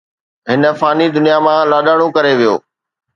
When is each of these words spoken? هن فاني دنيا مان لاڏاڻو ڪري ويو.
هن 0.51 0.61
فاني 0.79 1.07
دنيا 1.17 1.37
مان 1.45 1.59
لاڏاڻو 1.71 2.07
ڪري 2.15 2.33
ويو. 2.39 2.55